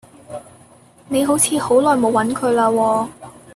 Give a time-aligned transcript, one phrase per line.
[1.09, 3.07] 你好似好耐冇揾佢啦喎